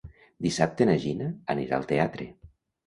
Dissabte 0.45 0.87
na 0.91 0.95
Gina 1.05 1.29
anirà 1.57 1.79
al 1.81 1.89
teatre. 1.95 2.31